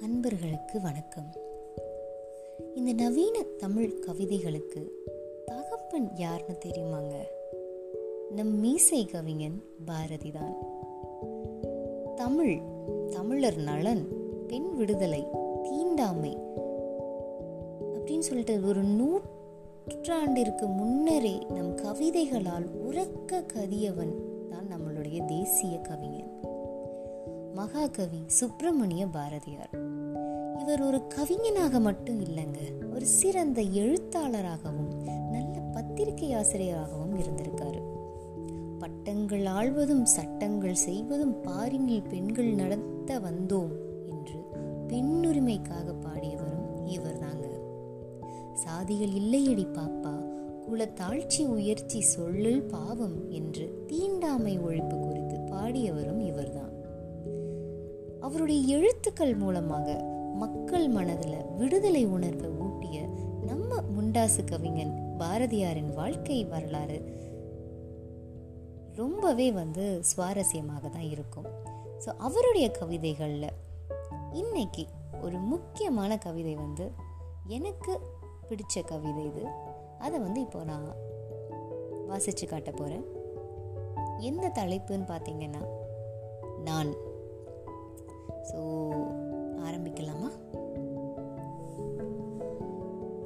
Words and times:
அன்பர்களுக்கு 0.00 0.80
வணக்கம். 0.80 1.32
இந்த 2.74 2.92
நவீன 2.92 3.42
தமிழ் 3.58 3.98
கவிதைகளுக்கு 3.98 5.04
தகப்பன் 5.44 6.10
யாருன்னு 6.14 6.58
தெரியுமாங்க? 6.64 7.14
நம் 8.30 8.58
மீசை 8.58 9.06
கவிஞன் 9.06 9.64
பாரதி 9.84 10.30
தான் 10.30 10.56
தமிழ் 12.14 12.60
தமிழர் 13.10 13.56
நலன் 13.56 14.08
பெண் 14.46 14.76
விடுதலை 14.76 15.24
தீண்டாமை 15.62 16.36
அப்படின்னு 17.94 18.18
சொல்லிட்டு 18.18 18.60
ஒரு 18.66 18.82
நூற்றாண்டிற்கு 18.82 20.66
முன்னரே 20.66 21.38
நம் 21.48 21.76
கவிதைகளால் 21.76 22.68
உறக்க 22.70 23.42
கதியவன் 23.42 24.14
தான் 24.48 24.66
நம்மளுடைய 24.70 25.24
தேசிய 25.24 25.78
கவிஞன். 25.78 26.34
மகாகவி 27.56 28.22
சுப்பிரமணிய 28.26 29.06
பாரதியார். 29.06 29.70
இவர் 30.58 30.82
ஒரு 30.82 31.02
கவிஞனாக 31.14 31.80
மட்டும் 31.80 32.20
இல்லைங்க 32.20 32.58
ஒரு 32.94 33.06
சிறந்த 33.06 33.62
எழுத்தாளராகவும் 33.62 34.90
நல்ல 35.30 35.60
பத்திரிகை 35.72 36.32
ஆசிரியராகவும் 36.32 37.14
இருந்திருக்காரு. 37.18 37.80
பட்டங்கள் 38.78 39.44
ஆழ்வதும் 39.44 40.02
சட்டங்கள் 40.02 40.74
செய்வதும் 40.74 41.34
பாரினில் 41.42 42.08
பெண்கள் 42.08 42.54
நடத்த 42.54 43.18
வந்தோம் 43.18 43.74
என்று 44.06 44.38
பெண்ணுரிமைக்காக 44.88 45.94
பாடியவரும் 46.00 46.86
இவர் 46.86 47.18
தாங்க 47.18 47.48
சாதிகள் 48.64 49.14
இல்லையடி 49.22 49.66
பாப்பா 49.72 50.14
குலத்தாழ்ச்சி 50.68 51.46
உயர்ச்சி 51.46 52.04
சொல்லல் 52.16 52.68
பாவம் 52.68 53.30
என்று 53.30 53.84
தீண்டாமை 53.86 54.58
ஒழிப்பு 54.58 55.00
குறித்து 55.00 55.36
பாடியவரும் 55.36 56.20
இவர்தான். 56.20 56.65
அவருடைய 58.26 58.76
எழுத்துக்கள் 58.76 59.34
மூலமாக 59.34 60.02
மக்கள் 60.34 60.88
மனதில் 60.88 61.44
விடுதலை 61.56 62.06
உணர்வை 62.06 62.48
ஊட்டிய 62.48 63.00
நம்ம 63.46 63.80
முண்டாசு 63.80 64.44
கவிஞன் 64.44 65.16
பாரதியாரின் 65.18 65.94
வாழ்க்கை 65.94 66.44
வரலாறு 66.44 67.24
ரொம்பவே 68.94 69.52
வந்து 69.52 70.02
சுவாரஸ்யமாக 70.16 70.88
தான் 70.88 71.08
இருக்கும். 71.10 71.46
ஸோ 72.04 72.08
அவருடைய 72.18 72.70
கவிதைகளில் 72.70 73.56
இன்னைக்கு 74.32 74.86
ஒரு 75.20 75.38
முக்கியமான 75.38 76.18
கவிதை 76.18 76.54
வந்து 76.54 76.92
எனக்கு 77.46 78.00
பிடிச்ச 78.48 78.84
கவிதை 78.84 79.24
இது. 79.24 79.46
அதை 79.98 80.18
வந்து 80.18 80.40
இப்போ 80.40 80.64
நான் 80.64 80.96
வாசித்து 82.06 82.46
காட்ட 82.46 82.70
போகிறேன் 82.70 83.06
எந்த 84.18 84.48
தலைப்புன்னு 84.48 85.06
பார்த்தீங்கன்னா 85.12 85.62
நான். 86.64 87.14
ஸோ 88.52 88.90
ஆரம்பிக்கலாமா? 89.56 90.30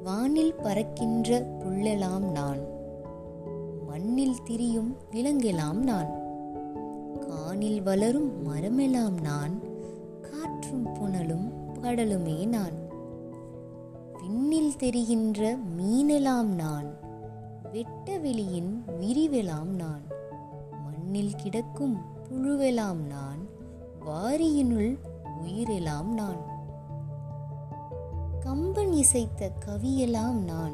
வானில் 0.03 0.53
பறக்கின்ற 0.53 1.39
புள்ளெல்லாம் 1.39 2.31
நான். 2.31 2.59
மண்ணில் 3.87 4.43
திரியும் 4.43 4.95
விலங்கெலாம் 5.11 5.77
நான். 5.77 6.19
கானில் 7.19 7.81
வளரும் 7.81 8.45
மரமெல்லாம் 8.45 9.21
நான். 9.21 9.59
காற்றும் 10.21 10.85
புனலும் 10.85 11.51
கடலுமே 11.81 12.47
நான். 12.47 12.89
விண்ணில் 14.21 14.75
தெரிகின்ற 14.75 15.57
மீனெல்லாம் 15.77 16.55
நான். 16.55 16.85
வெட்ட 17.71 18.17
வெளியின் 18.17 18.83
விரிவெலாம் 19.01 19.65
நான். 19.65 20.01
மண்ணில் 20.83 21.35
கிடக்கும் 21.35 21.97
புழுவெலாம் 22.29 22.99
நான். 23.07 23.59
வாரியினுள் 24.05 24.97
உயிரெல்லாம் 25.41 26.13
நான். 26.13 26.49
கம்பன் 28.39 28.91
இசைத்த 28.91 29.51
கவியெல்லாம் 29.65 30.31
நான். 30.31 30.73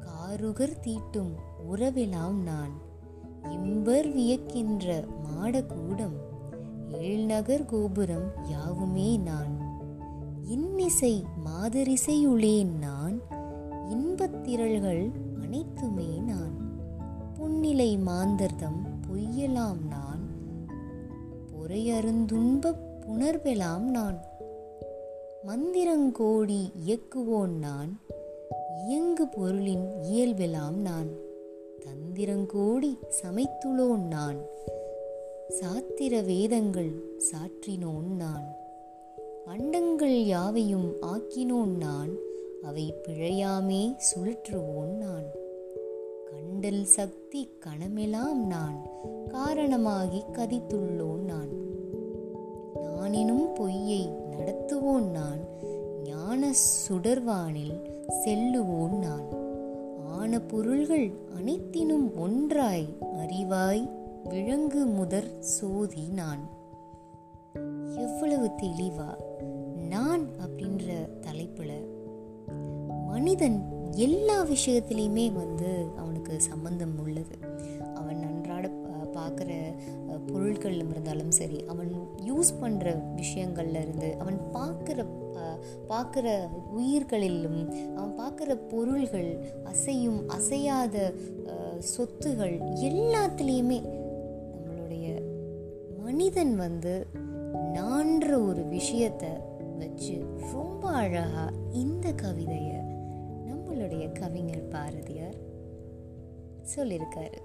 காருகர் 0.00 0.80
தீட்டும் 0.80 1.32
உறவெல்லாம் 1.72 2.34
நான். 2.34 2.82
இம்பர் 3.44 4.12
வியக்கின்ற 4.12 5.06
மாடகூடம் 5.24 6.16
ஏழ்நகர் 6.88 7.64
கோபுரம் 7.64 8.32
யாவுமே 8.48 9.16
நான். 9.16 9.80
இன்னிசை 10.42 11.24
மாதரிசையுளேன் 11.46 12.72
நான் 12.72 13.20
இன்பத்திரள்கள் 13.88 15.12
அனைத்துமே 15.42 16.18
நான். 16.18 16.54
புன்னிலை 17.34 17.98
மாந்தர்தம் 17.98 18.86
பொய்யலாம் 19.08 19.86
நான். 19.88 20.03
உரையருந்துன்ப 21.64 22.74
புணர்வெலாம் 23.06 23.80
நான். 23.80 24.24
மந்திரங்கோடி 25.46 26.70
இயக்குவோன் 26.86 27.58
நான் 27.58 28.00
இயங்கு 28.86 29.28
பொருளின் 29.28 29.88
இயல்பெலாம் 30.12 30.74
நான். 30.74 31.10
தந்திரங்கோடி 31.80 32.98
சமைத்துளோன் 33.22 34.06
நான் 34.06 34.36
சாத்திர 35.48 36.24
வேதங்கள் 36.24 36.92
சாற்றினோன் 37.18 38.10
நான். 38.16 38.56
அண்டங்கள் 39.46 40.22
யாவையும் 40.22 40.94
ஆக்கினோன் 41.02 41.76
நான் 41.76 42.14
அவை 42.62 42.94
பிழையாமே 43.02 43.96
சுழற்றுவோன் 43.98 44.96
நான். 44.96 45.42
கண்டல் 46.34 46.84
சக்தி 46.84 47.48
கணமெலாம் 47.60 48.46
நான் 48.46 48.86
காரணமாகி 49.28 50.22
கதித்துள்ளோன் 50.32 51.18
நான். 51.18 51.48
நானினும் 52.82 53.54
பொய்யை 53.54 54.10
நடத்துவோன் 54.30 55.10
நான் 55.10 55.38
ஞான 56.04 56.52
சுடர்வானில் 56.88 57.90
செல்லுவோன் 58.24 58.98
நான். 58.98 59.28
ஆன 60.06 60.40
பொருள்கள் 60.40 61.12
அனைத்தினும் 61.38 62.16
ஒன்றாய் 62.16 62.86
அறிவாய் 63.00 63.90
விளங்கு 64.24 64.86
முதற் 64.86 65.40
சோதி 65.40 66.08
நான். 66.08 66.48
எவ்வளவு 67.96 68.46
தெளிவா 68.46 69.16
நான் 69.88 70.26
அப்படின்ற 70.46 71.08
தலைப்புல 71.20 71.70
மனிதன் 73.06 73.73
எல்லா 73.96 74.46
விஷயத்துலேயுமே 74.46 75.32
வந்து 75.32 75.86
அவனுக்கு 75.96 76.40
சம்மந்தம் 76.40 76.98
உள்ளது. 76.98 77.36
அவன் 77.94 78.22
அன்றாட 78.22 78.70
பார்க்குற 79.14 79.74
பொருட்கள் 80.26 80.74
இருந்தாலும் 80.74 81.30
சரி 81.30 81.64
அவன் 81.66 81.90
யூஸ் 82.26 82.50
பண்ணுற 82.62 83.02
விஷயங்கள்ல 83.16 83.80
இருந்து 83.80 84.16
அவன் 84.18 84.40
பார்க்குற 84.52 85.06
பார்க்குற 85.88 86.48
உயிர்களிலும் 86.76 87.74
அவன் 87.96 88.18
பார்க்குற 88.18 88.68
பொருள்கள் 88.68 89.46
அசையும் 89.64 90.28
அசையாத 90.28 91.14
சொத்துகள் 91.96 92.60
எல்லாத்துலேயுமே 92.74 93.82
நம்மளுடைய 94.54 95.22
மனிதன் 95.98 96.56
வந்து 96.56 97.06
நான்ற 97.74 98.46
ஒரு 98.46 98.64
விஷயத்தை 98.64 99.28
வச்சு 99.78 100.24
ரொம்ப 100.52 100.88
அழகாக 100.88 101.52
இந்த 101.72 102.12
கவிதையை 102.12 102.80
நம்மளுடைய 103.74 104.20
கவிஞர் 104.20 104.68
பாரதியார் 104.68 105.34
சொல்லியிருக்காரு. 106.76 107.38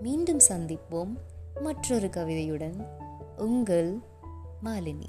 மீண்டும் 0.00 0.38
சந்திப்போம் 0.48 1.16
மற்றொரு 1.60 2.06
கவிதையுடன். 2.06 2.86
உங்கள் 3.36 3.98
மாலினி. 4.64 5.08